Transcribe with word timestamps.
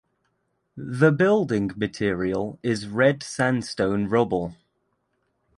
The 0.75 1.11
building 1.11 1.73
material 1.75 2.57
is 2.63 2.87
Red 2.87 3.21
sandstone 3.21 4.07
rubble. 4.09 4.55